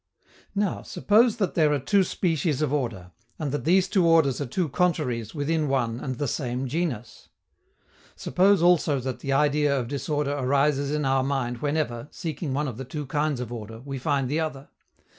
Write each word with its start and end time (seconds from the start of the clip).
Now, 0.55 0.81
suppose 0.81 1.37
that 1.37 1.53
there 1.53 1.71
are 1.71 1.77
two 1.79 2.03
species 2.03 2.63
of 2.63 2.73
order, 2.73 3.11
and 3.37 3.51
that 3.51 3.65
these 3.65 3.87
two 3.87 4.03
orders 4.07 4.41
are 4.41 4.47
two 4.47 4.67
contraries 4.67 5.35
within 5.35 5.67
one 5.67 5.99
and 5.99 6.15
the 6.15 6.27
same 6.27 6.67
genus. 6.67 7.29
Suppose 8.15 8.63
also 8.63 8.99
that 8.99 9.19
the 9.19 9.31
idea 9.33 9.79
of 9.79 9.87
disorder 9.87 10.31
arises 10.31 10.89
in 10.89 11.05
our 11.05 11.21
mind 11.23 11.59
whenever, 11.59 12.07
seeking 12.09 12.51
one 12.51 12.67
of 12.67 12.77
the 12.77 12.83
two 12.83 13.05
kinds 13.05 13.39
of 13.39 13.53
order, 13.53 13.79
we 13.85 13.99
find 13.99 14.27
the 14.27 14.39
other. 14.39 14.69